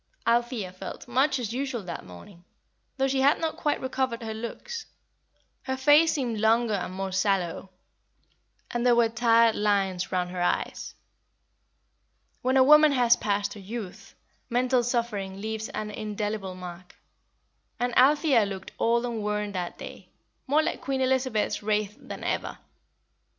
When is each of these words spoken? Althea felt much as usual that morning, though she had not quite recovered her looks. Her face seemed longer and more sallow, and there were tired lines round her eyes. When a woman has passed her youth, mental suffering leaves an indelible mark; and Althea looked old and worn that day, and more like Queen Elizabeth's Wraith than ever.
Althea 0.25 0.71
felt 0.73 1.07
much 1.07 1.37
as 1.37 1.53
usual 1.53 1.83
that 1.83 2.03
morning, 2.03 2.43
though 2.97 3.07
she 3.07 3.19
had 3.21 3.39
not 3.39 3.55
quite 3.55 3.79
recovered 3.79 4.23
her 4.23 4.33
looks. 4.33 4.87
Her 5.61 5.77
face 5.77 6.13
seemed 6.13 6.39
longer 6.39 6.73
and 6.73 6.91
more 6.91 7.11
sallow, 7.11 7.69
and 8.71 8.83
there 8.83 8.95
were 8.95 9.09
tired 9.09 9.53
lines 9.55 10.11
round 10.11 10.31
her 10.31 10.41
eyes. 10.41 10.95
When 12.41 12.57
a 12.57 12.63
woman 12.63 12.93
has 12.93 13.15
passed 13.15 13.53
her 13.53 13.59
youth, 13.59 14.15
mental 14.49 14.81
suffering 14.81 15.39
leaves 15.39 15.69
an 15.69 15.91
indelible 15.91 16.55
mark; 16.55 16.95
and 17.79 17.95
Althea 17.95 18.43
looked 18.43 18.71
old 18.79 19.05
and 19.05 19.21
worn 19.21 19.51
that 19.51 19.77
day, 19.77 19.95
and 19.95 20.03
more 20.47 20.63
like 20.63 20.81
Queen 20.81 21.01
Elizabeth's 21.01 21.61
Wraith 21.61 21.95
than 21.99 22.23
ever. 22.23 22.57